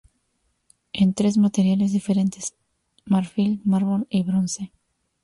En 0.93 1.13
tres 1.13 1.37
materiales 1.37 1.91
diferentes, 1.91 2.55
marfil, 3.05 3.61
mármol 3.65 4.07
y 4.09 4.23
bronce. 4.23 4.71